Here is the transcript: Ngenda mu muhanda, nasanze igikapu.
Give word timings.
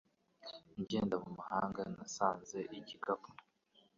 Ngenda 0.81 1.15
mu 1.23 1.29
muhanda, 1.37 1.81
nasanze 1.95 2.57
igikapu. 2.77 3.29